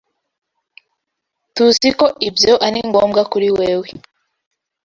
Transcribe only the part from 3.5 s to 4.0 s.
wewe.